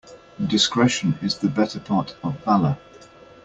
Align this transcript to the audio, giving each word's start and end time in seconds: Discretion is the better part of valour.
Discretion 0.47 1.19
is 1.21 1.37
the 1.37 1.47
better 1.47 1.79
part 1.79 2.15
of 2.23 2.43
valour. 2.43 2.75